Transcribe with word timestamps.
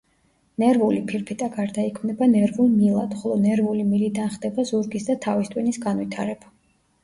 ნერვული 0.61 1.01
ფირფიტა 1.11 1.49
გარდაიქმნება 1.57 2.29
ნერვულ 2.33 2.73
მილად, 2.79 3.15
ხოლო 3.21 3.37
ნერვული 3.45 3.87
მილიდან 3.93 4.35
ხდება 4.39 4.69
ზურგის 4.73 5.09
და 5.13 5.21
თავის 5.31 5.57
ტვინის 5.57 5.83
განვითარება. 5.89 6.55